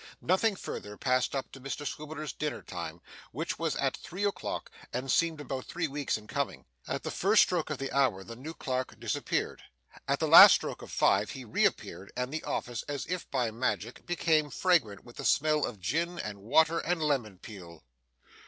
Nothing 0.23 0.55
further 0.55 0.97
passed 0.97 1.35
up 1.35 1.51
to 1.51 1.61
Mr 1.61 1.85
Swiveller's 1.85 2.33
dinner 2.33 2.63
time, 2.63 3.01
which 3.31 3.59
was 3.59 3.75
at 3.75 3.95
three 3.95 4.23
o'clock, 4.23 4.71
and 4.91 5.11
seemed 5.11 5.39
about 5.39 5.65
three 5.65 5.87
weeks 5.87 6.17
in 6.17 6.25
coming. 6.25 6.65
At 6.87 7.03
the 7.03 7.11
first 7.11 7.43
stroke 7.43 7.69
of 7.69 7.77
the 7.77 7.91
hour, 7.91 8.23
the 8.23 8.35
new 8.35 8.55
clerk 8.55 8.99
disappeared. 8.99 9.61
At 10.07 10.17
the 10.19 10.27
last 10.27 10.53
stroke 10.55 10.81
of 10.81 10.91
five, 10.91 11.29
he 11.29 11.45
reappeared, 11.45 12.11
and 12.17 12.33
the 12.33 12.43
office, 12.45 12.81
as 12.87 13.05
if 13.05 13.29
by 13.29 13.51
magic, 13.51 14.07
became 14.07 14.49
fragrant 14.49 15.03
with 15.05 15.17
the 15.17 15.23
smell 15.23 15.67
of 15.67 15.79
gin 15.79 16.17
and 16.17 16.39
water 16.39 16.79
and 16.79 17.03
lemon 17.03 17.37
peel. 17.37 17.83